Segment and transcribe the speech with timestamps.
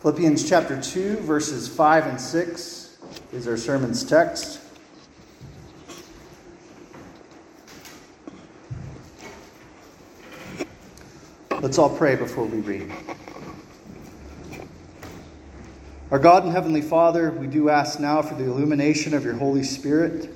[0.00, 2.96] Philippians chapter 2, verses 5 and 6
[3.34, 4.58] is our sermon's text.
[11.60, 12.90] Let's all pray before we read.
[16.10, 19.62] Our God and Heavenly Father, we do ask now for the illumination of your Holy
[19.62, 20.30] Spirit.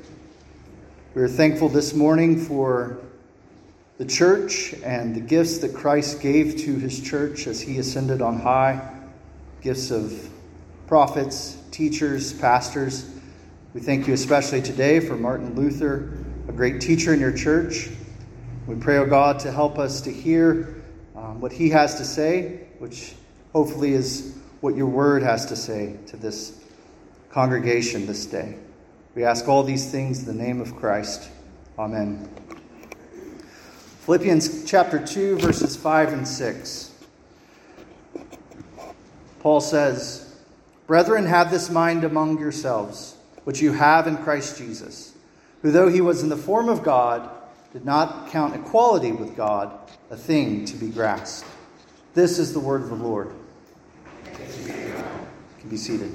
[1.14, 2.98] We are thankful this morning for
[3.96, 8.40] the church and the gifts that Christ gave to his church as he ascended on
[8.40, 8.90] high
[9.64, 10.28] gifts of
[10.86, 13.10] prophets, teachers, pastors.
[13.72, 16.18] We thank you especially today for Martin Luther,
[16.48, 17.88] a great teacher in your church.
[18.66, 20.82] We pray, O oh God, to help us to hear
[21.16, 23.14] um, what he has to say, which
[23.54, 26.62] hopefully is what your word has to say to this
[27.30, 28.58] congregation this day.
[29.14, 31.30] We ask all these things in the name of Christ.
[31.78, 32.28] Amen.
[34.00, 36.93] Philippians chapter 2, verses 5 and 6.
[39.44, 40.34] Paul says,
[40.86, 45.12] Brethren, have this mind among yourselves, which you have in Christ Jesus,
[45.60, 47.28] who, though he was in the form of God,
[47.74, 49.78] did not count equality with God
[50.10, 51.46] a thing to be grasped.
[52.14, 53.34] This is the word of the Lord.
[54.24, 54.94] You
[55.60, 56.10] can be seated.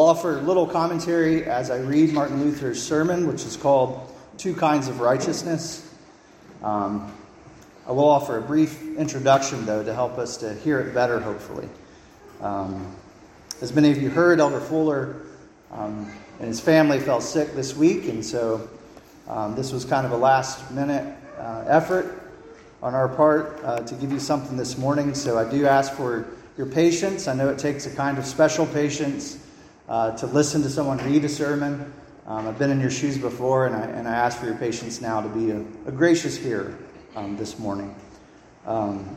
[0.00, 4.88] Offer a little commentary as I read Martin Luther's sermon, which is called Two Kinds
[4.88, 5.94] of Righteousness.
[6.62, 7.12] Um,
[7.86, 11.68] I will offer a brief introduction, though, to help us to hear it better, hopefully.
[12.40, 12.94] Um,
[13.62, 15.22] as many of you heard, Elder Fuller
[15.72, 18.68] um, and his family fell sick this week, and so
[19.26, 22.22] um, this was kind of a last minute uh, effort
[22.82, 25.14] on our part uh, to give you something this morning.
[25.14, 26.26] So I do ask for
[26.56, 27.26] your patience.
[27.26, 29.38] I know it takes a kind of special patience
[29.88, 31.92] uh, to listen to someone read a sermon.
[32.26, 35.00] Um, I've been in your shoes before, and I, and I ask for your patience
[35.00, 36.76] now to be a, a gracious hearer
[37.16, 37.94] um, this morning.
[38.66, 39.16] Um,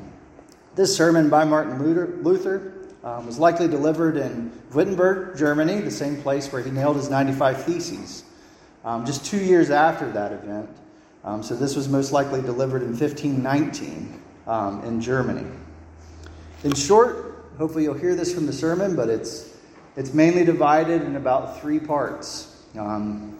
[0.75, 2.73] this sermon by Martin Luther, Luther
[3.03, 7.65] um, was likely delivered in Wittenberg, Germany, the same place where he nailed his 95
[7.65, 8.23] Theses,
[8.85, 10.69] um, just two years after that event.
[11.25, 14.19] Um, so this was most likely delivered in 1519
[14.87, 15.45] in Germany.
[16.63, 19.50] In short, hopefully you'll hear this from the sermon, but it's
[19.95, 22.63] it's mainly divided in about three parts.
[22.77, 23.37] Um,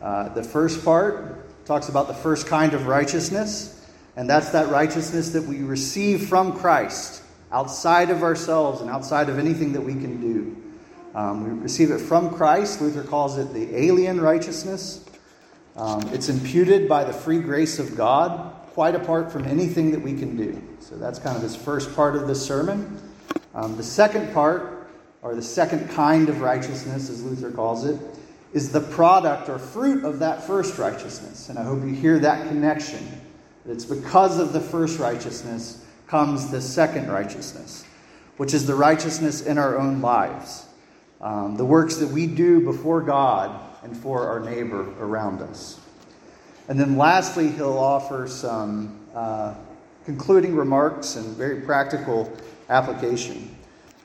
[0.00, 3.86] uh, the first part talks about the first kind of righteousness,
[4.16, 9.38] and that's that righteousness that we receive from Christ outside of ourselves and outside of
[9.38, 10.56] anything that we can do.
[11.14, 12.80] Um, we receive it from Christ.
[12.80, 15.04] Luther calls it the alien righteousness.
[15.76, 20.14] Um, it's imputed by the free grace of God, quite apart from anything that we
[20.14, 20.60] can do.
[20.80, 23.00] So that's kind of this first part of this sermon.
[23.54, 24.71] Um, the second part
[25.22, 27.98] or the second kind of righteousness, as Luther calls it,
[28.52, 31.48] is the product or fruit of that first righteousness.
[31.48, 33.20] And I hope you hear that connection.
[33.66, 37.84] It's because of the first righteousness comes the second righteousness,
[38.36, 40.66] which is the righteousness in our own lives.
[41.20, 45.80] Um, the works that we do before God and for our neighbor around us.
[46.68, 49.54] And then lastly, he'll offer some uh,
[50.04, 52.32] concluding remarks and very practical
[52.68, 53.51] application.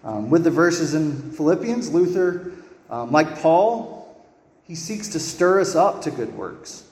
[0.07, 2.53] Um, with the verses in Philippians, Luther,
[2.89, 4.25] um, like Paul,
[4.63, 6.85] he seeks to stir us up to good works.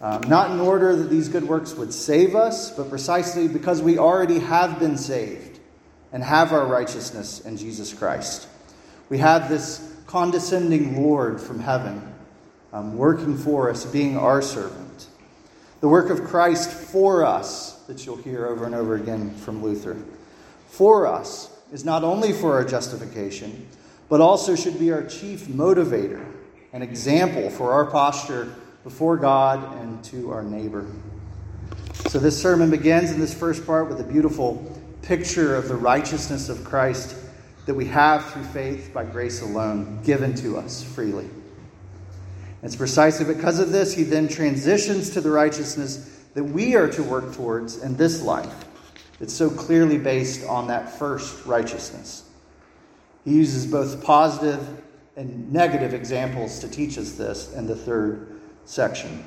[0.00, 3.98] Um, not in order that these good works would save us, but precisely because we
[3.98, 5.58] already have been saved
[6.12, 8.46] and have our righteousness in Jesus Christ.
[9.08, 12.00] We have this condescending Lord from heaven
[12.72, 15.08] um, working for us, being our servant.
[15.80, 19.96] The work of Christ for us, that you'll hear over and over again from Luther.
[20.68, 23.66] For us, is not only for our justification,
[24.08, 26.24] but also should be our chief motivator
[26.72, 28.54] and example for our posture
[28.84, 30.86] before God and to our neighbor.
[32.08, 36.48] So, this sermon begins in this first part with a beautiful picture of the righteousness
[36.48, 37.16] of Christ
[37.64, 41.28] that we have through faith by grace alone, given to us freely.
[42.62, 47.02] It's precisely because of this he then transitions to the righteousness that we are to
[47.02, 48.65] work towards in this life
[49.20, 52.28] it's so clearly based on that first righteousness.
[53.24, 54.82] He uses both positive
[55.16, 59.24] and negative examples to teach us this in the third section.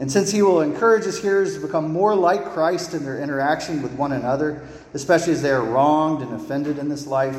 [0.00, 3.82] And since he will encourage his hearers to become more like Christ in their interaction
[3.82, 7.36] with one another, especially as they are wronged and offended in this life,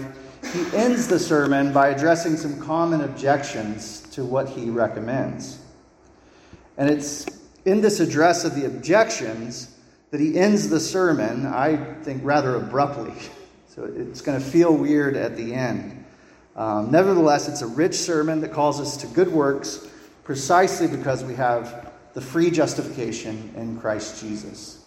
[0.53, 5.59] he ends the sermon by addressing some common objections to what he recommends.
[6.77, 7.25] And it's
[7.65, 9.75] in this address of the objections
[10.11, 13.13] that he ends the sermon, I think, rather abruptly.
[13.75, 16.03] So it's going to feel weird at the end.
[16.55, 19.87] Um, nevertheless, it's a rich sermon that calls us to good works,
[20.25, 24.85] precisely because we have the free justification in Christ Jesus.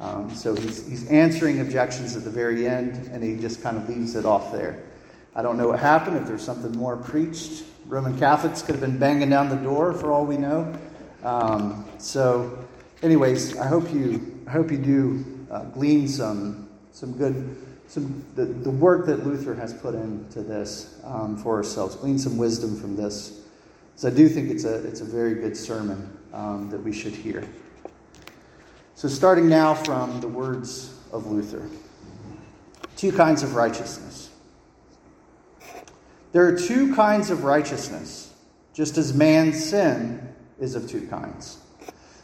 [0.00, 3.88] Um, so he's, he's answering objections at the very end, and he just kind of
[3.88, 4.82] leaves it off there.
[5.36, 7.64] I don't know what happened, if there's something more preached.
[7.86, 10.74] Roman Catholics could have been banging down the door for all we know.
[11.22, 12.58] Um, so,
[13.02, 17.56] anyways, I hope you, I hope you do uh, glean some, some good,
[17.86, 21.96] some the, the work that Luther has put into this um, for ourselves.
[21.96, 23.40] Glean some wisdom from this.
[23.96, 27.14] So I do think it's a, it's a very good sermon um, that we should
[27.14, 27.46] hear.
[28.94, 31.68] So, starting now from the words of Luther
[32.96, 34.30] two kinds of righteousness.
[36.30, 38.32] There are two kinds of righteousness,
[38.72, 41.58] just as man's sin is of two kinds.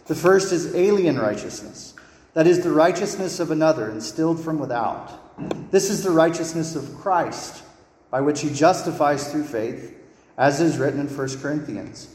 [0.09, 1.95] The first is alien righteousness,
[2.33, 5.71] that is, the righteousness of another instilled from without.
[5.71, 7.63] This is the righteousness of Christ,
[8.11, 9.95] by which he justifies through faith,
[10.39, 12.09] as is written in 1 Corinthians,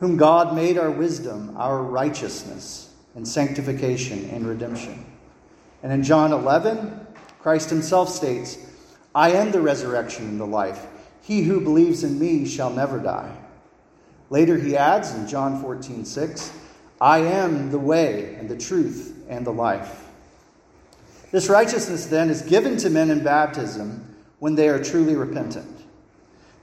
[0.00, 5.06] whom God made our wisdom, our righteousness, and sanctification and redemption.
[5.84, 7.06] And in John 11,
[7.38, 8.58] Christ himself states,
[9.14, 10.84] I am the resurrection and the life.
[11.22, 13.36] He who believes in me shall never die.
[14.30, 16.52] Later he adds in John 14, 6,
[17.00, 20.04] I am the way and the truth and the life.
[21.30, 25.82] This righteousness then is given to men in baptism when they are truly repentant.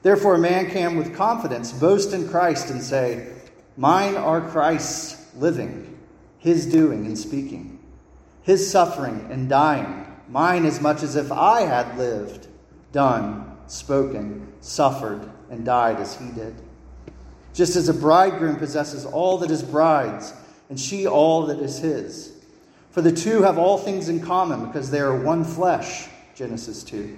[0.01, 3.31] Therefore, a man can with confidence boast in Christ and say,
[3.77, 5.97] Mine are Christ's living,
[6.37, 7.79] his doing and speaking,
[8.41, 12.47] his suffering and dying, mine as much as if I had lived,
[12.91, 16.55] done, spoken, suffered, and died as he did.
[17.53, 20.33] Just as a bridegroom possesses all that is bride's,
[20.69, 22.31] and she all that is his.
[22.91, 27.17] For the two have all things in common because they are one flesh, Genesis 2.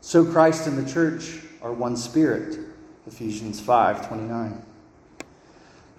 [0.00, 2.58] So Christ and the church are one spirit,
[3.06, 4.62] Ephesians 5 29.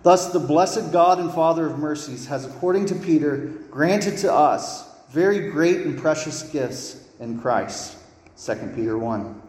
[0.03, 3.37] Thus, the blessed God and Father of mercies has, according to Peter,
[3.69, 7.97] granted to us very great and precious gifts in Christ,
[8.45, 9.41] 2 Peter 1.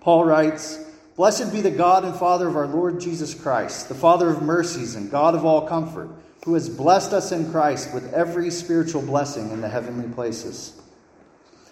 [0.00, 0.85] Paul writes,
[1.16, 4.96] Blessed be the God and Father of our Lord Jesus Christ, the Father of mercies
[4.96, 6.10] and God of all comfort,
[6.44, 10.78] who has blessed us in Christ with every spiritual blessing in the heavenly places.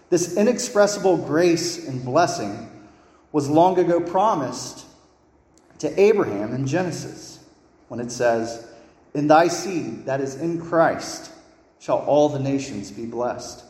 [0.09, 2.71] This inexpressible grace and blessing
[3.33, 4.87] was long ago promised
[5.81, 7.39] to Abraham in Genesis
[7.89, 8.67] when it says,
[9.13, 11.31] In thy seed, that is in Christ,
[11.81, 13.63] shall all the nations be blessed.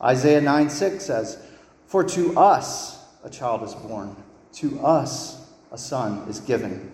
[0.00, 1.38] Isaiah 9 6 says,
[1.88, 4.16] For to us, a child is born.
[4.54, 5.40] To us,
[5.72, 6.92] a son is given.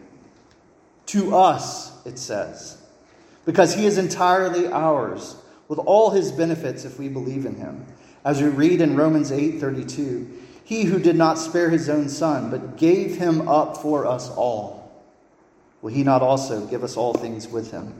[1.06, 2.78] To us, it says,
[3.44, 5.36] because he is entirely ours,
[5.68, 7.86] with all his benefits if we believe in him.
[8.24, 10.28] As we read in Romans 8:32,
[10.64, 14.92] he who did not spare his own son, but gave him up for us all,
[15.82, 17.94] will he not also give us all things with him?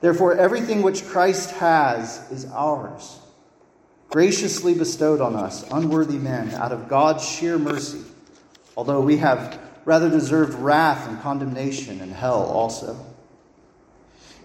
[0.00, 3.20] Therefore, everything which Christ has is ours
[4.10, 8.02] graciously bestowed on us, unworthy men, out of God's sheer mercy,
[8.76, 12.96] although we have rather deserved wrath and condemnation and hell also.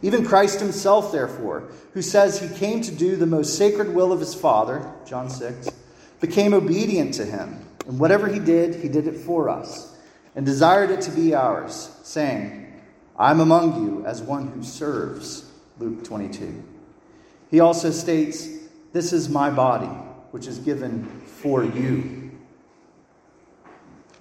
[0.03, 4.19] Even Christ himself, therefore, who says he came to do the most sacred will of
[4.19, 5.69] his Father, John 6,
[6.19, 7.65] became obedient to him.
[7.87, 9.95] And whatever he did, he did it for us,
[10.35, 12.73] and desired it to be ours, saying,
[13.17, 15.51] I'm among you as one who serves.
[15.79, 16.63] Luke 22.
[17.49, 18.47] He also states,
[18.93, 19.87] this is my body,
[20.31, 22.20] which is given for you.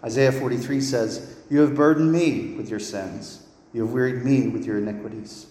[0.05, 4.65] Isaiah 43 says, You have burdened me with your sins, you have wearied me with
[4.65, 5.47] your iniquities.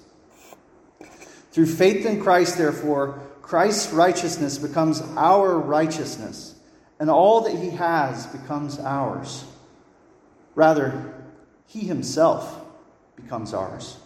[1.51, 6.55] Through faith in Christ, therefore, Christ's righteousness becomes our righteousness,
[6.99, 9.45] and all that he has becomes ours.
[10.55, 11.13] Rather,
[11.65, 12.61] he himself
[13.15, 13.97] becomes ours.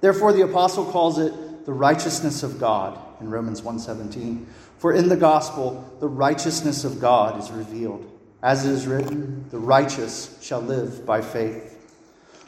[0.00, 1.32] Therefore, the apostle calls it
[1.66, 4.46] the righteousness of God in Romans 1:17.
[4.78, 8.10] For in the gospel the righteousness of God is revealed,
[8.42, 11.72] as it is written, the righteous shall live by faith.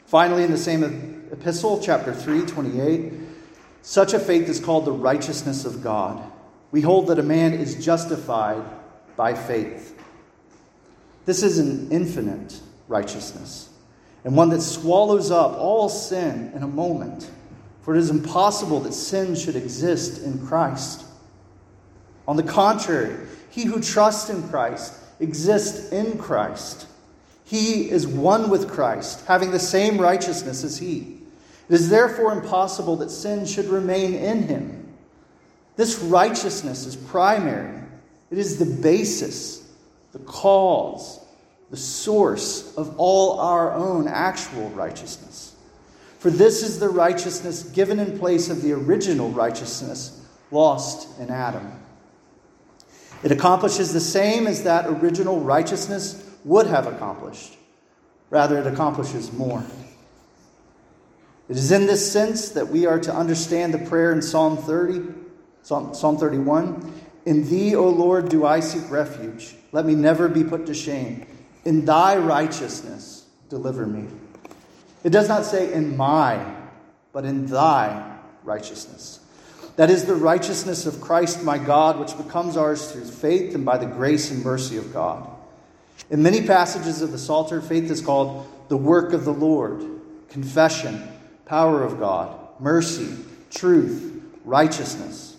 [0.06, 3.12] Finally, in the same epistle, chapter 3, 28,
[3.82, 6.22] such a faith is called the righteousness of God.
[6.70, 8.62] We hold that a man is justified
[9.16, 9.98] by faith.
[11.24, 13.68] This is an infinite righteousness,
[14.24, 17.30] and one that swallows up all sin in a moment
[17.88, 21.06] for it is impossible that sin should exist in Christ.
[22.26, 23.16] On the contrary,
[23.48, 26.86] he who trusts in Christ exists in Christ.
[27.44, 31.18] He is one with Christ, having the same righteousness as he.
[31.68, 34.88] It is therefore impossible that sin should remain in him.
[35.76, 37.82] This righteousness is primary,
[38.30, 39.70] it is the basis,
[40.12, 41.20] the cause,
[41.70, 45.54] the source of all our own actual righteousness.
[46.18, 50.20] For this is the righteousness given in place of the original righteousness
[50.50, 51.77] lost in Adam.
[53.22, 57.56] It accomplishes the same as that original righteousness would have accomplished.
[58.30, 59.64] Rather, it accomplishes more.
[61.48, 65.14] It is in this sense that we are to understand the prayer in Psalm 30,
[65.62, 66.92] Psalm, Psalm 31.
[67.24, 69.54] In thee, O Lord, do I seek refuge.
[69.72, 71.26] Let me never be put to shame.
[71.64, 74.08] In thy righteousness, deliver me.
[75.04, 76.54] It does not say in my,
[77.12, 79.20] but in thy righteousness.
[79.78, 83.78] That is the righteousness of Christ my God, which becomes ours through faith and by
[83.78, 85.24] the grace and mercy of God.
[86.10, 89.84] In many passages of the Psalter, faith is called the work of the Lord,
[90.30, 91.00] confession,
[91.44, 93.18] power of God, mercy,
[93.52, 95.36] truth, righteousness.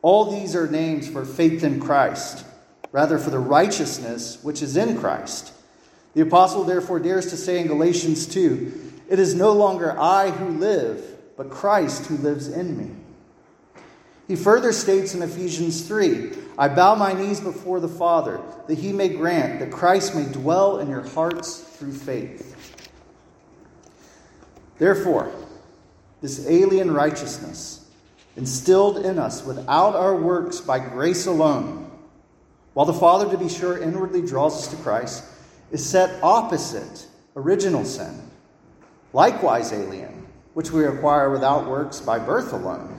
[0.00, 2.42] All these are names for faith in Christ,
[2.90, 5.52] rather, for the righteousness which is in Christ.
[6.14, 10.58] The apostle therefore dares to say in Galatians 2 It is no longer I who
[10.58, 13.03] live, but Christ who lives in me.
[14.26, 18.92] He further states in Ephesians 3 I bow my knees before the Father, that he
[18.92, 22.52] may grant that Christ may dwell in your hearts through faith.
[24.78, 25.32] Therefore,
[26.20, 27.86] this alien righteousness,
[28.36, 31.90] instilled in us without our works by grace alone,
[32.72, 35.24] while the Father, to be sure, inwardly draws us to Christ,
[35.70, 38.20] is set opposite original sin,
[39.12, 42.93] likewise alien, which we acquire without works by birth alone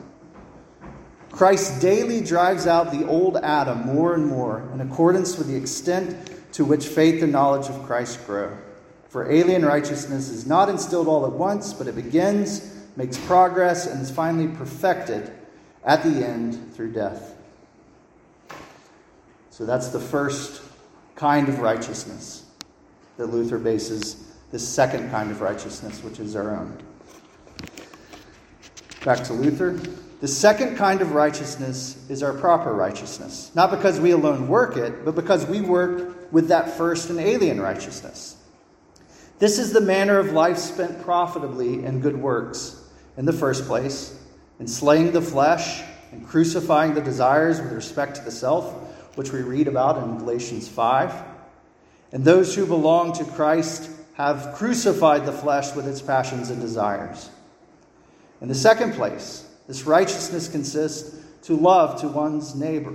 [1.36, 6.32] Christ daily drives out the old Adam more and more in accordance with the extent
[6.54, 8.58] to which faith and knowledge of Christ grow.
[9.10, 14.01] For alien righteousness is not instilled all at once, but it begins, makes progress, and
[14.01, 15.30] is finally perfected
[15.84, 17.36] at the end through death.
[19.50, 20.62] So that's the first
[21.18, 22.46] kind of righteousness
[23.18, 26.77] that Luther bases this second kind of righteousness, which is our own.
[29.04, 29.82] Back to Luther.
[30.25, 35.05] The second kind of righteousness is our proper righteousness, not because we alone work it,
[35.05, 38.36] but because we work with that first and alien righteousness.
[39.38, 44.20] This is the manner of life spent profitably in good works, in the first place,
[44.60, 48.74] in slaying the flesh and crucifying the desires with respect to the self,
[49.17, 51.13] which we read about in Galatians 5.
[52.13, 57.29] And those who belong to Christ have crucified the flesh with its passions and desires.
[58.41, 62.93] In the second place, this righteousness consists to love to one's neighbor.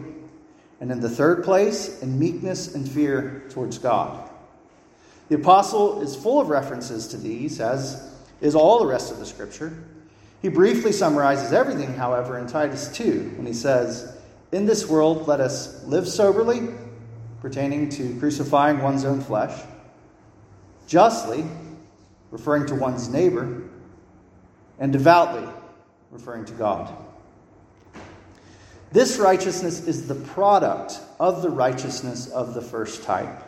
[0.81, 4.31] And in the third place, in meekness and fear towards God.
[5.29, 9.27] The apostle is full of references to these, as is all the rest of the
[9.27, 9.77] scripture.
[10.43, 14.17] He briefly summarizes everything, however, in Titus 2 when he says,
[14.53, 16.69] In this world, let us live soberly,
[17.41, 19.61] pertaining to crucifying one's own flesh,
[20.87, 21.45] justly,
[22.31, 23.63] referring to one's neighbor,
[24.79, 25.47] and devoutly,
[26.11, 26.95] referring to God.
[28.93, 33.43] This righteousness is the product of the righteousness of the first type.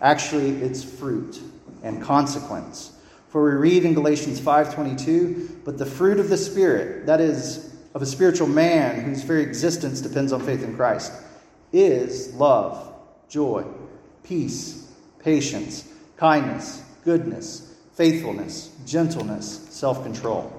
[0.00, 1.40] Actually, it's fruit
[1.82, 2.92] and consequence.
[3.28, 8.02] For we read in Galatians 5:22, but the fruit of the spirit, that is of
[8.02, 11.12] a spiritual man whose very existence depends on faith in Christ,
[11.72, 12.92] is love,
[13.28, 13.64] joy,
[14.22, 14.86] peace,
[15.18, 15.84] patience,
[16.16, 20.55] kindness, goodness, faithfulness, gentleness, self-control.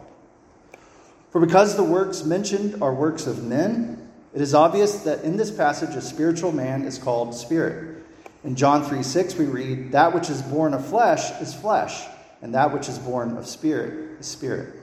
[1.30, 5.52] For because the works mentioned are works of men, it is obvious that in this
[5.52, 8.06] passage a spiritual man is called spirit.
[8.44, 12.06] In John 3 6, we read, That which is born of flesh is flesh,
[12.42, 14.74] and that which is born of spirit is spirit.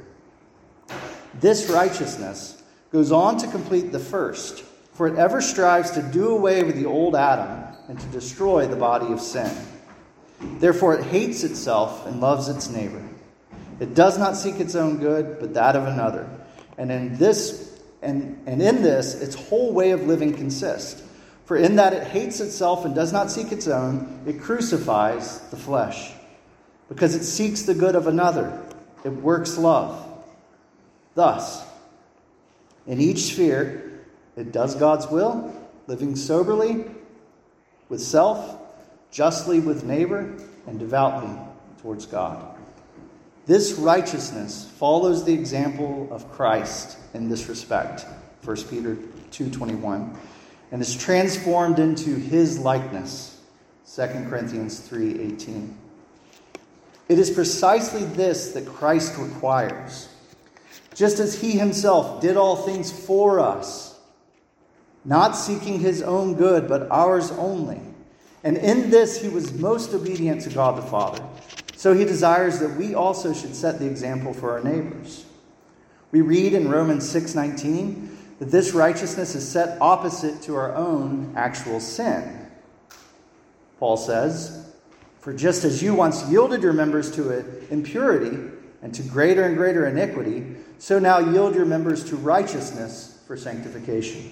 [1.40, 6.62] This righteousness goes on to complete the first, for it ever strives to do away
[6.62, 9.50] with the old Adam and to destroy the body of sin.
[10.58, 13.02] Therefore, it hates itself and loves its neighbor.
[13.80, 16.28] It does not seek its own good, but that of another.
[16.78, 21.02] And in this, and, and in this, its whole way of living consists.
[21.44, 25.56] For in that it hates itself and does not seek its own, it crucifies the
[25.56, 26.12] flesh.
[26.88, 28.62] Because it seeks the good of another,
[29.04, 30.00] it works love.
[31.14, 31.64] Thus,
[32.86, 34.00] in each sphere,
[34.36, 35.54] it does God's will,
[35.86, 36.84] living soberly
[37.88, 38.58] with self,
[39.10, 40.34] justly with neighbor,
[40.66, 41.30] and devoutly
[41.82, 42.53] towards God.
[43.46, 48.06] This righteousness follows the example of Christ in this respect,
[48.42, 48.96] 1 Peter
[49.30, 50.16] 2:21,
[50.72, 53.36] and is transformed into his likeness,
[53.84, 55.76] 2 Corinthians 3:18.
[57.06, 60.08] It is precisely this that Christ requires.
[60.94, 63.96] Just as he himself did all things for us,
[65.04, 67.80] not seeking his own good, but ours only.
[68.42, 71.22] And in this he was most obedient to God the Father
[71.84, 75.26] So he desires that we also should set the example for our neighbors.
[76.12, 81.80] We read in Romans 6:19 that this righteousness is set opposite to our own actual
[81.80, 82.22] sin.
[83.78, 84.60] Paul says,
[85.20, 88.38] "For just as you once yielded your members to it impurity
[88.82, 94.30] and to greater and greater iniquity, so now yield your members to righteousness for sanctification."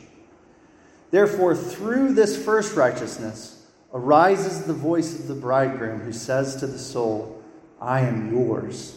[1.11, 3.56] Therefore, through this first righteousness,
[3.92, 7.40] arises the voice of the bridegroom who says to the soul,
[7.82, 8.96] I am yours.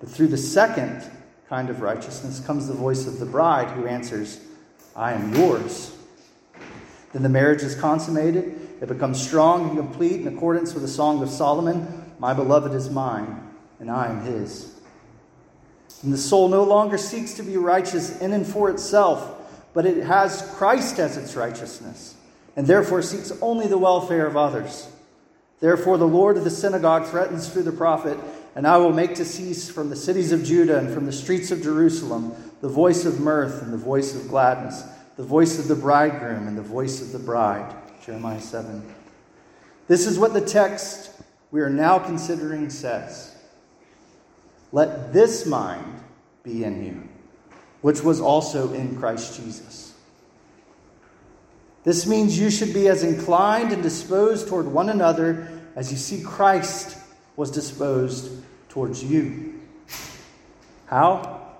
[0.00, 1.08] But through the second
[1.48, 4.40] kind of righteousness comes the voice of the bride who answers,
[4.96, 5.96] I am yours.
[7.12, 8.68] Then the marriage is consummated.
[8.80, 12.90] It becomes strong and complete in accordance with the Song of Solomon My beloved is
[12.90, 14.74] mine, and I am his.
[16.02, 19.36] And the soul no longer seeks to be righteous in and for itself,
[19.72, 22.16] but it has Christ as its righteousness
[22.58, 24.88] and therefore seeks only the welfare of others.
[25.60, 28.18] Therefore, the Lord of the synagogue threatens through the prophet,
[28.54, 31.50] and I will make to cease from the cities of Judah and from the streets
[31.50, 34.82] of Jerusalem the voice of mirth and the voice of gladness,
[35.16, 37.74] the voice of the bridegroom and the voice of the bride.
[38.04, 38.82] Jeremiah 7.
[39.86, 41.10] This is what the text
[41.50, 43.36] we are now considering says
[44.72, 46.00] Let this mind
[46.42, 47.08] be in you,
[47.80, 49.87] which was also in Christ Jesus
[51.84, 56.22] this means you should be as inclined and disposed toward one another as you see
[56.22, 56.98] Christ
[57.36, 59.60] was disposed towards you.
[60.86, 61.56] How?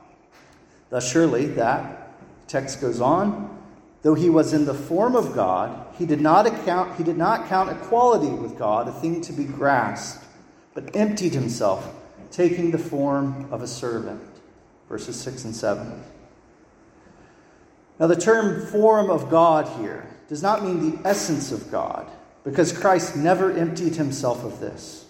[0.90, 2.10] Thus, surely, that
[2.48, 3.56] text goes on.
[4.02, 7.48] Though he was in the form of God, he did not account, he did not
[7.48, 10.24] count equality with God a thing to be grasped,
[10.74, 11.94] but emptied himself,
[12.30, 14.22] taking the form of a servant.
[14.88, 16.02] Verses 6 and 7.
[17.98, 22.08] Now, the term form of God here does not mean the essence of God,
[22.44, 25.06] because Christ never emptied himself of this.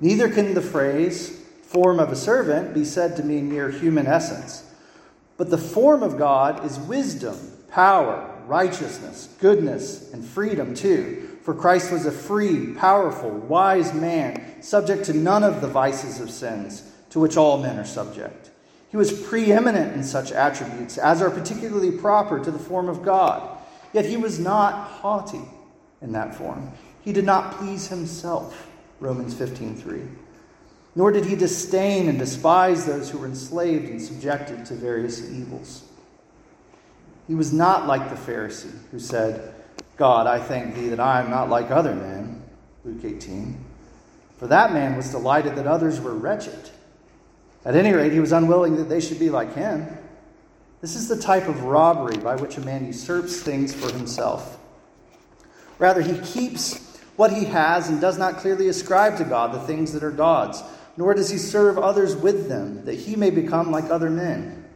[0.00, 4.64] Neither can the phrase form of a servant be said to mean mere human essence.
[5.36, 7.36] But the form of God is wisdom,
[7.68, 11.38] power, righteousness, goodness, and freedom too.
[11.42, 16.30] For Christ was a free, powerful, wise man, subject to none of the vices of
[16.30, 18.51] sins to which all men are subject.
[18.92, 23.58] He was preeminent in such attributes as are particularly proper to the form of God.
[23.94, 25.40] Yet he was not haughty
[26.02, 26.70] in that form.
[27.00, 28.68] He did not please himself,
[29.00, 30.06] Romans 15:3.
[30.94, 35.84] Nor did he disdain and despise those who were enslaved and subjected to various evils.
[37.26, 39.54] He was not like the Pharisee who said,
[39.96, 42.42] God, I thank thee that I am not like other men,
[42.84, 43.56] Luke 18.
[44.38, 46.68] For that man was delighted that others were wretched.
[47.64, 49.86] At any rate, he was unwilling that they should be like him.
[50.80, 54.58] This is the type of robbery by which a man usurps things for himself.
[55.78, 59.92] Rather, he keeps what he has and does not clearly ascribe to God the things
[59.92, 60.62] that are God's,
[60.96, 64.68] nor does he serve others with them, that he may become like other men.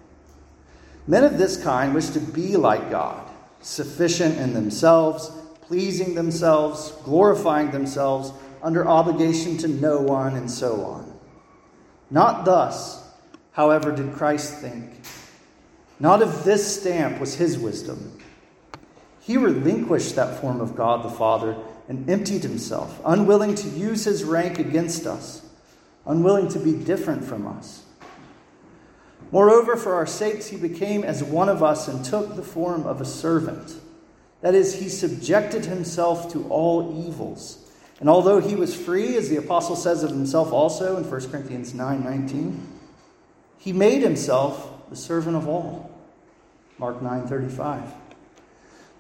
[1.08, 3.28] Men of this kind wish to be like God,
[3.60, 5.30] sufficient in themselves,
[5.62, 11.15] pleasing themselves, glorifying themselves, under obligation to no one, and so on.
[12.10, 13.08] Not thus,
[13.52, 14.90] however, did Christ think.
[15.98, 18.18] Not of this stamp was his wisdom.
[19.20, 21.56] He relinquished that form of God the Father
[21.88, 25.42] and emptied himself, unwilling to use his rank against us,
[26.04, 27.84] unwilling to be different from us.
[29.32, 33.00] Moreover, for our sakes, he became as one of us and took the form of
[33.00, 33.74] a servant.
[34.40, 37.65] That is, he subjected himself to all evils.
[38.00, 41.72] And although he was free, as the apostle says of himself also in 1 Corinthians
[41.72, 42.68] 9 19,
[43.58, 45.90] he made himself the servant of all.
[46.78, 47.82] Mark 9:35.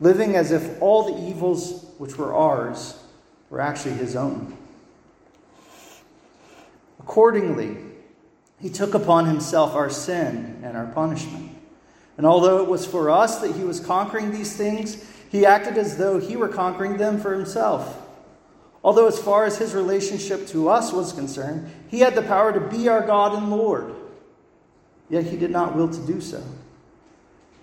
[0.00, 2.98] Living as if all the evils which were ours
[3.50, 4.56] were actually his own.
[7.00, 7.76] Accordingly,
[8.58, 11.50] he took upon himself our sin and our punishment.
[12.16, 15.98] And although it was for us that he was conquering these things, he acted as
[15.98, 18.05] though he were conquering them for himself.
[18.86, 22.60] Although, as far as his relationship to us was concerned, he had the power to
[22.60, 23.92] be our God and Lord.
[25.10, 26.40] Yet he did not will to do so,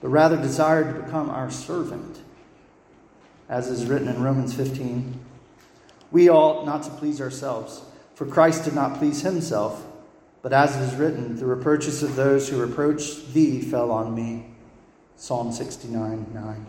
[0.02, 2.20] but rather desired to become our servant,
[3.48, 5.18] as is written in Romans 15.
[6.12, 7.82] We ought not to please ourselves,
[8.16, 9.82] for Christ did not please himself,
[10.42, 14.48] but as it is written, the reproaches of those who reproached thee fell on me.
[15.16, 16.66] Psalm 69 9.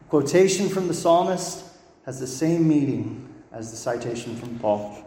[0.00, 1.64] The quotation from the psalmist
[2.06, 5.02] has the same meaning as the citation from Paul.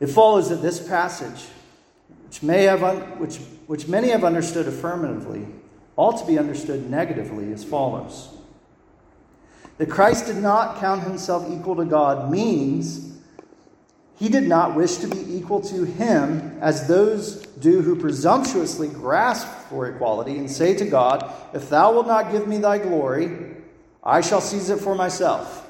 [0.00, 1.46] It follows that this passage
[2.26, 5.46] which, may have un- which, which many have understood affirmatively,
[5.96, 8.28] ought to be understood negatively as follows.
[9.78, 13.16] That Christ did not count himself equal to God means
[14.18, 19.46] He did not wish to be equal to him as those do who presumptuously grasp
[19.68, 23.56] for equality and say to God, If thou wilt not give me thy glory,
[24.02, 25.67] I shall seize it for myself.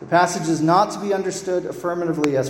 [0.00, 2.48] The passage is not to be understood affirmatively as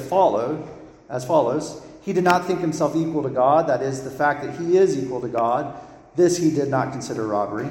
[1.08, 1.82] as follows.
[2.02, 4.96] He did not think himself equal to God, that is, the fact that he is
[4.96, 5.74] equal to God.
[6.16, 7.68] This he did not consider robbery.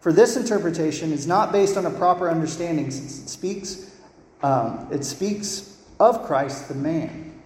[0.00, 3.90] For this interpretation is not based on a proper understanding, since it speaks
[4.42, 7.40] um, it speaks of Christ the man.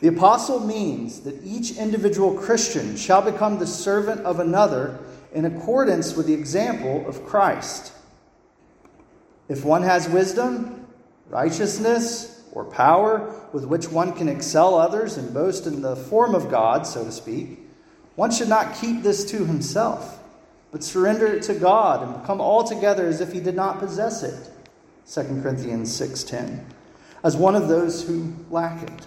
[0.00, 4.98] The apostle means that each individual Christian shall become the servant of another
[5.34, 7.92] in accordance with the example of Christ.
[9.50, 10.86] If one has wisdom,
[11.28, 16.48] righteousness, or power with which one can excel others and boast in the form of
[16.48, 17.58] God, so to speak,
[18.14, 20.20] one should not keep this to himself,
[20.70, 24.50] but surrender it to God and become altogether as if he did not possess it.
[25.04, 26.64] 2 Corinthians 6:10,
[27.24, 29.06] as one of those who lack it.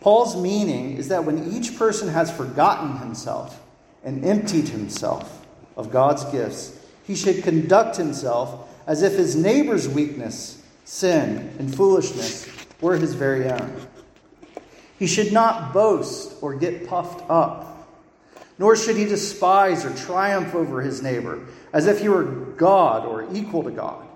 [0.00, 3.60] Paul's meaning is that when each person has forgotten himself
[4.02, 10.62] and emptied himself of God's gifts, he should conduct himself as if his neighbor's weakness,
[10.84, 12.48] sin, and foolishness
[12.80, 13.86] were his very own.
[14.98, 17.88] He should not boast or get puffed up,
[18.58, 23.28] nor should he despise or triumph over his neighbor as if he were God or
[23.34, 24.06] equal to God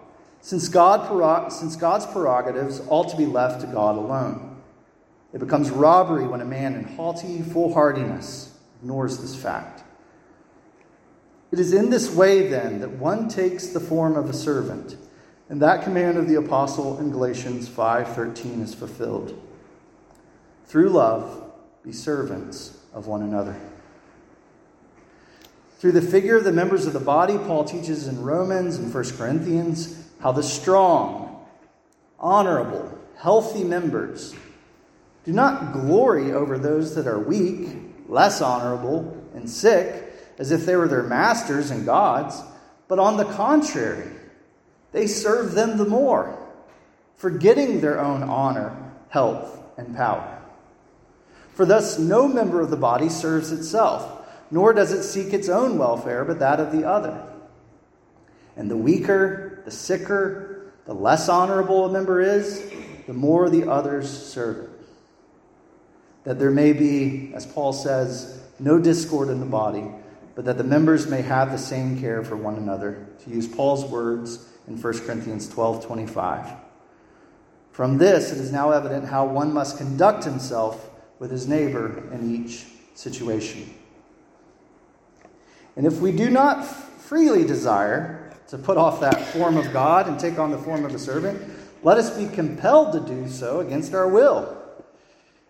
[0.40, 4.56] since, God, since God's prerogatives ought to be left to God alone.
[5.32, 9.84] It becomes robbery when a man in haughty foolhardiness ignores this fact.
[11.52, 14.96] It is in this way, then, that one takes the form of a servant,
[15.48, 19.36] and that command of the apostle in Galatians 5:13 is fulfilled.
[20.66, 21.42] Through love,
[21.82, 23.56] be servants of one another.
[25.78, 29.16] Through the figure of the members of the body, Paul teaches in Romans and 1
[29.16, 31.44] Corinthians how the strong,
[32.20, 34.34] honorable, healthy members
[35.24, 37.70] do not glory over those that are weak,
[38.08, 40.09] less honorable, and sick,
[40.40, 42.42] as if they were their masters and gods,
[42.88, 44.10] but on the contrary,
[44.90, 46.36] they serve them the more,
[47.16, 48.76] forgetting their own honor,
[49.10, 50.42] health, and power.
[51.54, 55.78] For thus, no member of the body serves itself, nor does it seek its own
[55.78, 57.22] welfare, but that of the other.
[58.56, 62.68] And the weaker the sicker, the less honorable a member is,
[63.06, 64.70] the more the others serve it.
[66.24, 69.84] That there may be, as Paul says, no discord in the body,
[70.40, 73.84] but that the members may have the same care for one another, to use Paul's
[73.84, 76.46] words in 1 Corinthians 12 25.
[77.72, 82.34] From this, it is now evident how one must conduct himself with his neighbor in
[82.34, 83.68] each situation.
[85.76, 90.18] And if we do not freely desire to put off that form of God and
[90.18, 91.38] take on the form of a servant,
[91.82, 94.56] let us be compelled to do so against our will.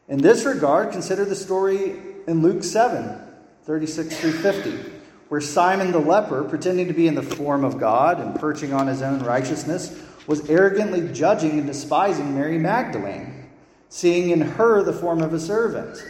[0.08, 3.28] In this regard, consider the story in Luke 7
[3.70, 4.90] 36 through 50,
[5.28, 8.88] where Simon the leper, pretending to be in the form of God and perching on
[8.88, 13.48] his own righteousness, was arrogantly judging and despising Mary Magdalene,
[13.88, 16.04] seeing in her the form of a servant.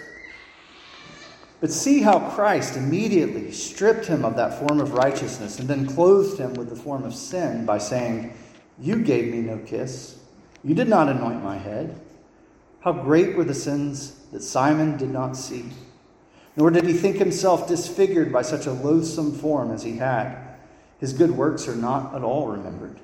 [1.60, 6.38] But see how Christ immediately stripped him of that form of righteousness and then clothed
[6.40, 8.32] him with the form of sin by saying,
[8.80, 10.18] You gave me no kiss.
[10.64, 12.00] You did not anoint my head.
[12.80, 15.66] How great were the sins that Simon did not see.
[16.60, 20.36] Nor did he think himself disfigured by such a loathsome form as he had.
[20.98, 23.00] His good works are not at all remembered.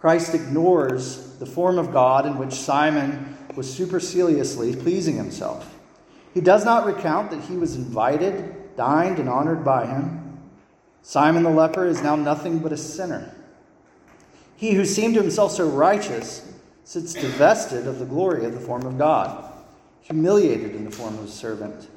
[0.00, 5.78] Christ ignores the form of God in which Simon was superciliously pleasing himself.
[6.34, 10.40] He does not recount that he was invited, dined, and honored by him.
[11.02, 13.32] Simon the leper is now nothing but a sinner.
[14.56, 18.84] He who seemed to himself so righteous sits divested of the glory of the form
[18.86, 19.45] of God,
[20.06, 21.88] humiliated in the form of a servant.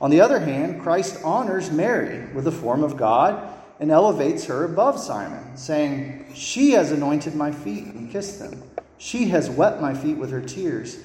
[0.00, 4.64] On the other hand, Christ honors Mary with the form of God and elevates her
[4.64, 8.62] above Simon, saying, She has anointed my feet and kissed them.
[8.98, 10.98] She has wet my feet with her tears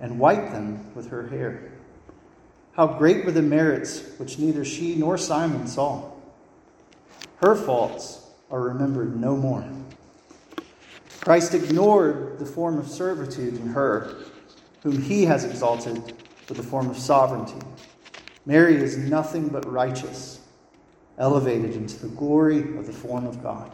[0.00, 1.72] and wiped them with her hair.
[2.72, 6.10] How great were the merits which neither she nor Simon saw.
[7.36, 9.64] Her faults are remembered no more.
[11.20, 14.14] Christ ignored the form of servitude in her,
[14.84, 15.96] whom he has exalted
[16.48, 17.66] with the form of sovereignty.
[18.46, 20.40] Mary is nothing but righteous,
[21.18, 23.72] elevated into the glory of the form of God.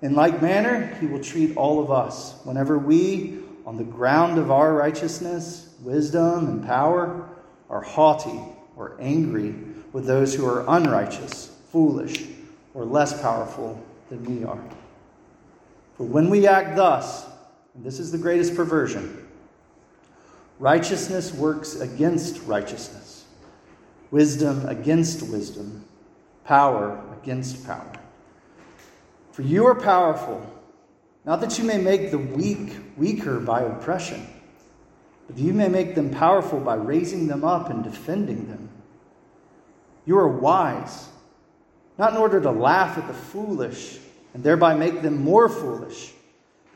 [0.00, 4.50] In like manner, he will treat all of us whenever we, on the ground of
[4.50, 7.28] our righteousness, wisdom, and power
[7.68, 8.40] are haughty
[8.76, 9.54] or angry
[9.92, 12.24] with those who are unrighteous, foolish,
[12.74, 14.62] or less powerful than we are.
[15.96, 17.26] For when we act thus,
[17.76, 19.26] this is the greatest perversion,
[20.58, 23.24] righteousness works against righteousness,
[24.10, 25.84] wisdom against wisdom,
[26.44, 27.92] power against power.
[29.32, 30.46] For you are powerful,
[31.24, 34.26] not that you may make the weak weaker by oppression,
[35.26, 38.68] but you may make them powerful by raising them up and defending them.
[40.04, 41.08] You are wise,
[41.96, 43.98] not in order to laugh at the foolish
[44.34, 46.12] and thereby make them more foolish,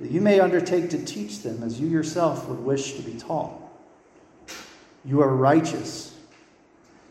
[0.01, 3.53] that you may undertake to teach them as you yourself would wish to be taught.
[5.05, 6.15] You are righteous,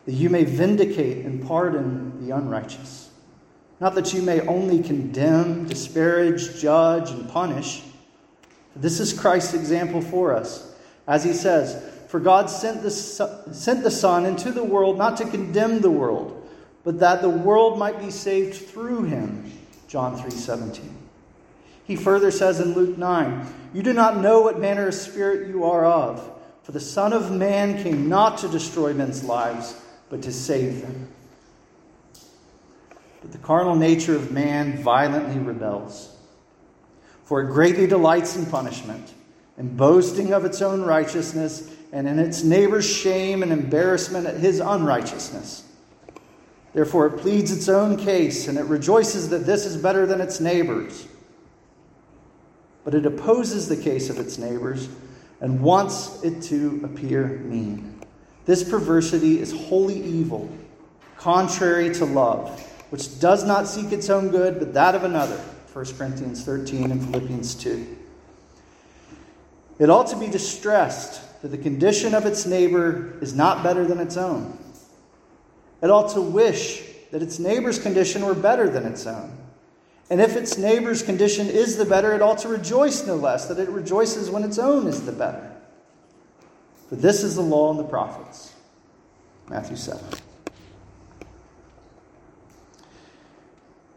[0.04, 3.10] that you may vindicate and pardon the unrighteous.
[3.80, 7.82] Not that you may only condemn, disparage, judge, and punish.
[8.74, 10.74] This is Christ's example for us.
[11.06, 15.24] As he says, For God sent the, sent the Son into the world not to
[15.24, 16.48] condemn the world,
[16.84, 19.50] but that the world might be saved through him.
[19.88, 21.05] John 3:17.
[21.86, 25.64] He further says in Luke 9, "You do not know what manner of spirit you
[25.64, 26.28] are of,
[26.64, 29.74] for the Son of man came not to destroy men's lives,
[30.10, 31.08] but to save them."
[33.22, 36.08] But the carnal nature of man violently rebels,
[37.24, 39.12] for it greatly delights in punishment,
[39.56, 44.58] and boasting of its own righteousness, and in its neighbor's shame and embarrassment at his
[44.58, 45.62] unrighteousness.
[46.74, 50.40] Therefore, it pleads its own case, and it rejoices that this is better than its
[50.40, 51.06] neighbors.
[52.86, 54.88] But it opposes the case of its neighbors
[55.40, 58.00] and wants it to appear mean.
[58.44, 60.48] This perversity is wholly evil,
[61.16, 65.36] contrary to love, which does not seek its own good, but that of another.
[65.72, 67.96] 1 Corinthians 13 and Philippians 2.
[69.80, 73.98] It ought to be distressed that the condition of its neighbor is not better than
[73.98, 74.56] its own.
[75.82, 79.36] It ought to wish that its neighbor's condition were better than its own.
[80.08, 83.58] And if its neighbor's condition is the better, it ought to rejoice no less, that
[83.58, 85.52] it rejoices when its own is the better.
[86.88, 88.54] For this is the law and the prophets.
[89.48, 90.04] Matthew 7.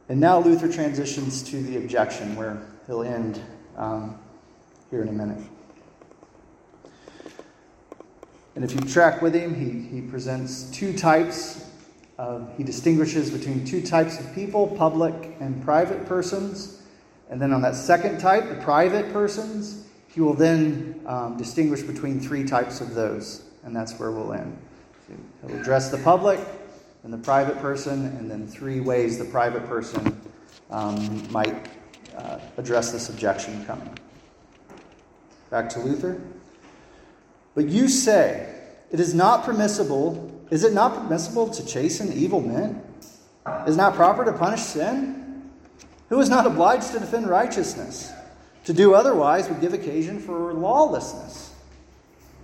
[0.09, 3.39] And now Luther transitions to the objection, where he'll end
[3.77, 4.17] um,
[4.89, 5.43] here in a minute.
[8.55, 11.68] And if you track with him, he, he presents two types
[12.19, 16.81] uh, he distinguishes between two types of people public and private persons.
[17.29, 22.19] And then on that second type, the private persons, he will then um, distinguish between
[22.19, 23.43] three types of those.
[23.63, 24.57] And that's where we'll end.
[25.07, 25.13] So
[25.47, 26.41] he'll address the public
[27.03, 30.19] and the private person, and then three ways the private person
[30.71, 31.69] um, might
[32.17, 33.97] uh, address this objection coming.
[35.49, 36.21] Back to Luther.
[37.55, 38.55] But you say,
[38.91, 42.81] it is not permissible is it not permissible to chasten evil men?
[43.67, 45.49] Is it not proper to punish sin?
[46.09, 48.11] Who is not obliged to defend righteousness?
[48.65, 51.53] To do otherwise would give occasion for lawlessness.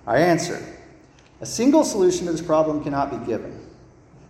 [0.08, 0.64] I answer
[1.42, 3.60] a single solution to this problem cannot be given.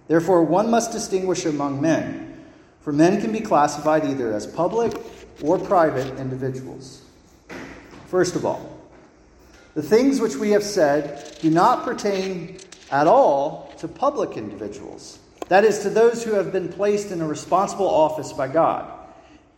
[0.07, 2.45] Therefore, one must distinguish among men,
[2.81, 4.93] for men can be classified either as public
[5.41, 7.01] or private individuals.
[8.07, 8.71] First of all,
[9.73, 12.57] the things which we have said do not pertain
[12.91, 15.19] at all to public individuals.
[15.47, 18.91] That is, to those who have been placed in a responsible office by God.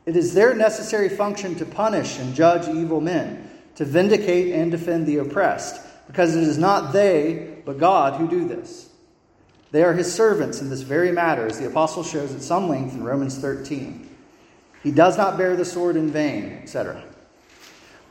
[0.06, 5.08] It is their necessary function to punish and judge evil men, to vindicate and defend
[5.08, 8.90] the oppressed, because it is not they, but God, who do this.
[9.72, 12.96] They are his servants in this very matter, as the apostle shows at some length
[12.96, 14.10] in Romans 13.
[14.84, 17.02] He does not bear the sword in vain, etc.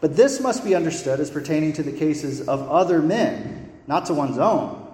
[0.01, 4.15] But this must be understood as pertaining to the cases of other men, not to
[4.15, 4.86] one's own.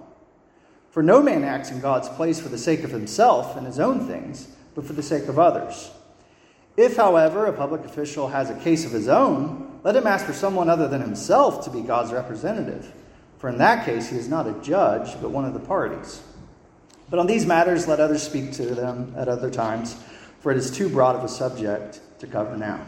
[0.92, 4.06] For no man acts in God's place for the sake of himself and his own
[4.06, 5.90] things, but for the sake of others.
[6.76, 10.34] If, however, a public official has a case of his own, let him ask for
[10.34, 12.92] someone other than himself to be God's representative.
[13.38, 16.22] For in that case, he is not a judge, but one of the parties.
[17.08, 19.96] But on these matters, let others speak to them at other times,
[20.40, 22.84] for it is too broad of a subject to cover now.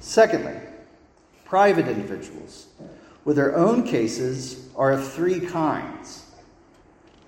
[0.00, 0.58] Secondly,
[1.44, 2.68] private individuals
[3.26, 6.25] with their own cases are of three kinds.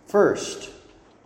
[0.09, 0.71] First,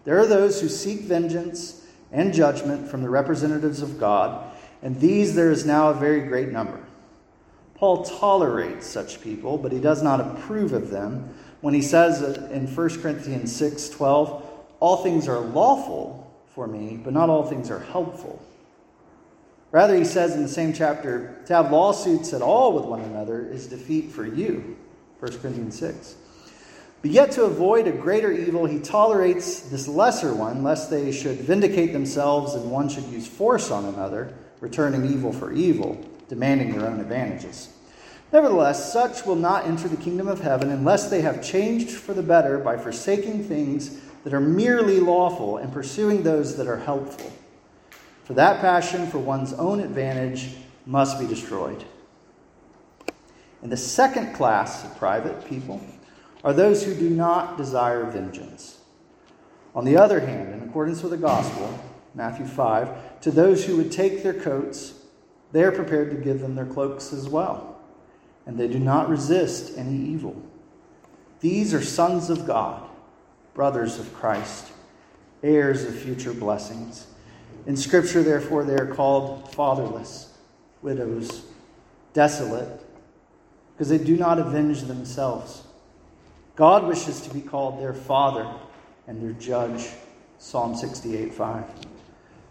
[0.05, 5.37] there are those who seek vengeance and judgment from the representatives of God, and these
[5.37, 6.81] there is now a very great number.
[7.77, 12.67] Paul tolerates such people, but he does not approve of them when he says in
[12.67, 14.45] 1 Corinthians 6 12,
[14.81, 18.43] All things are lawful for me, but not all things are helpful.
[19.71, 23.47] Rather, he says in the same chapter, to have lawsuits at all with one another
[23.49, 24.77] is defeat for you.
[25.21, 26.17] 1 Corinthians 6.
[27.03, 31.39] But yet, to avoid a greater evil, he tolerates this lesser one, lest they should
[31.39, 36.89] vindicate themselves and one should use force on another, returning evil for evil, demanding their
[36.89, 37.71] own advantages.
[38.33, 42.23] Nevertheless, such will not enter the kingdom of heaven unless they have changed for the
[42.23, 47.33] better by forsaking things that are merely lawful and pursuing those that are helpful.
[48.25, 50.55] For that passion for one's own advantage
[50.87, 51.85] must be destroyed.
[53.61, 55.81] And the second class of private people
[56.45, 58.79] are those who do not desire vengeance.
[59.75, 61.79] On the other hand, in accordance with the gospel,
[62.15, 64.95] Matthew 5, to those who would take their coats,
[65.53, 67.73] they are prepared to give them their cloaks as well
[68.47, 70.41] and they do not resist any evil.
[71.41, 72.89] These are sons of God,
[73.55, 74.73] brothers of Christ,
[75.43, 77.07] heirs of future blessings.
[77.67, 80.37] In Scripture, therefore, they are called fatherless,
[80.83, 81.45] widows,
[82.13, 82.81] desolate,
[83.75, 85.63] because they do not avenge themselves.
[86.57, 88.47] God wishes to be called their father
[89.07, 89.89] and their judge.
[90.39, 91.65] Psalm 68 5.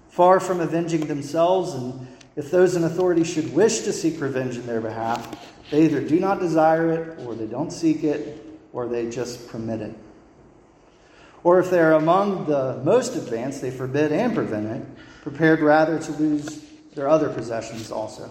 [0.09, 4.65] Far from avenging themselves, and if those in authority should wish to seek revenge in
[4.65, 9.09] their behalf, they either do not desire it, or they don't seek it, or they
[9.09, 9.95] just permit it.
[11.43, 14.85] Or if they're among the most advanced, they forbid and prevent it,
[15.21, 18.29] prepared rather to lose their other possessions also.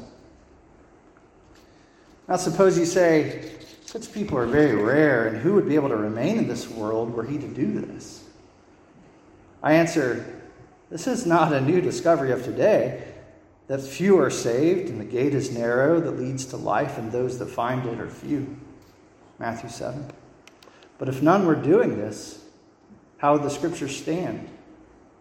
[2.29, 3.53] Now, suppose you say,
[3.91, 7.13] such people are very rare, and who would be able to remain in this world
[7.13, 8.23] were he to do this?
[9.65, 10.41] I answer,
[10.91, 13.03] this is not a new discovery of today
[13.67, 17.41] that few are saved, and the gate is narrow that leads to life, and those
[17.41, 18.57] that find it are few.
[19.41, 20.07] Matthew 7.
[20.99, 22.45] But if none were doing this,
[23.19, 24.49] how would the scripture stand,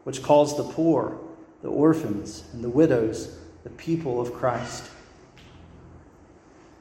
[0.03, 1.19] which calls the poor,
[1.63, 4.91] the orphans, and the widows the people of Christ?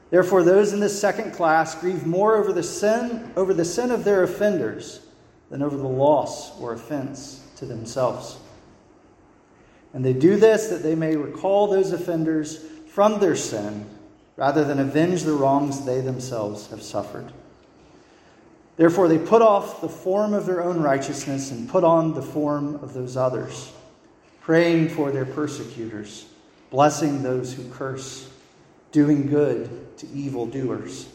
[0.09, 4.03] Therefore, those in this second class grieve more over the sin, over the sin of
[4.03, 5.01] their offenders
[5.49, 8.37] than over the loss or offense to themselves.
[9.93, 13.85] And they do this that they may recall those offenders from their sin
[14.35, 17.31] rather than avenge the wrongs they themselves have suffered.
[18.77, 22.75] Therefore, they put off the form of their own righteousness and put on the form
[22.75, 23.71] of those others,
[24.39, 26.25] praying for their persecutors,
[26.71, 28.29] blessing those who curse,
[28.91, 31.07] doing good to evildoers,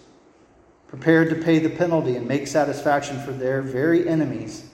[0.88, 4.68] prepared to pay the penalty and make satisfaction for their very enemies,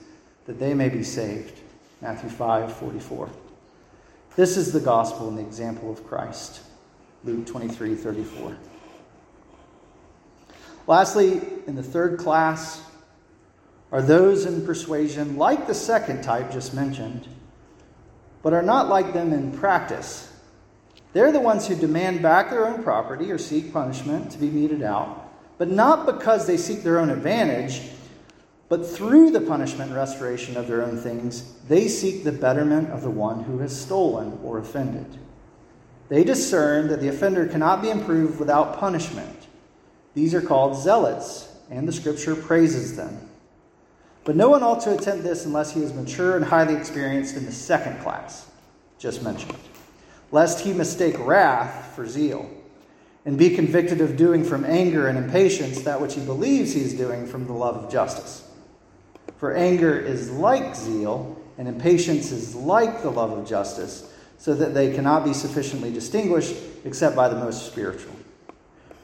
[0.45, 1.59] that they may be saved.
[2.01, 3.29] Matthew 5 44.
[4.35, 6.61] This is the gospel and the example of Christ.
[7.23, 8.57] Luke 23 34.
[10.87, 12.81] Lastly, in the third class,
[13.91, 17.27] are those in persuasion like the second type just mentioned,
[18.41, 20.30] but are not like them in practice.
[21.13, 24.81] They're the ones who demand back their own property or seek punishment to be meted
[24.81, 27.81] out, but not because they seek their own advantage
[28.71, 33.01] but through the punishment and restoration of their own things, they seek the betterment of
[33.01, 35.19] the one who has stolen or offended.
[36.07, 39.47] They discern that the offender cannot be improved without punishment.
[40.13, 43.19] These are called zealots, and the scripture praises them.
[44.23, 47.45] But no one ought to attempt this unless he is mature and highly experienced in
[47.45, 48.49] the second class,
[48.97, 49.59] just mentioned,
[50.31, 52.49] lest he mistake wrath for zeal
[53.25, 56.93] and be convicted of doing from anger and impatience that which he believes he is
[56.93, 58.47] doing from the love of justice.
[59.37, 64.73] For anger is like zeal, and impatience is like the love of justice, so that
[64.73, 68.15] they cannot be sufficiently distinguished except by the most spiritual.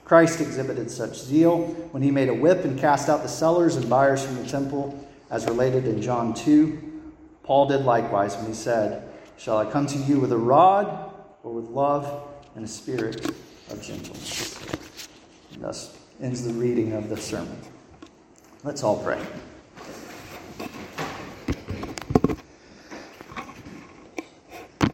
[0.04, 3.90] Christ exhibited such zeal when he made a whip and cast out the sellers and
[3.90, 7.02] buyers from the temple, as related in John 2.
[7.44, 11.07] Paul did likewise when he said, Shall I come to you with a rod,
[11.54, 13.26] with love and a spirit
[13.70, 14.58] of gentleness?
[15.54, 17.58] And thus ends the reading of the sermon.
[18.64, 19.22] Let's all pray.